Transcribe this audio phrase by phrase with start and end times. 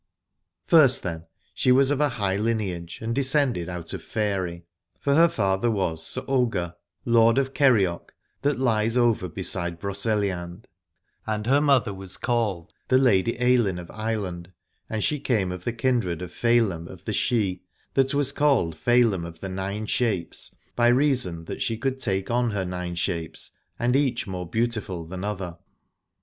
[0.65, 4.65] First then, she was of a high lineage and descended out of faery:
[4.99, 8.11] for her father was Sir SB Alad ore Ogier, Lord of Kerioc,
[8.41, 10.65] that lies over beside Broceliande,
[11.27, 14.51] and her mother was called the Lady Ailinn of Ireland,
[14.89, 17.59] and she came of the kindred of Fedelm of the Sidhe,
[17.93, 22.49] that was called Fedelm of the Nine Shapes, by reason that she could take on
[22.49, 25.59] her nine shapes, and each more beautiful than other.